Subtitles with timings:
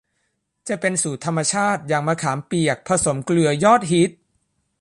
[0.67, 4.11] จะเป็นสูตรธรรมชาติอย่างมะขามเปียกผสมเกลือยอดฮิต